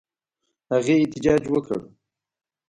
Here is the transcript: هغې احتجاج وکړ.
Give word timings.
هغې 0.73 0.95
احتجاج 1.01 1.43
وکړ. 1.49 1.79